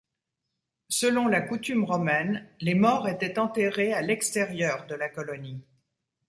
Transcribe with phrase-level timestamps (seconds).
[0.89, 5.61] Selon la coutume romaine, les morts étaient enterrés à l'extérieur de la colonie.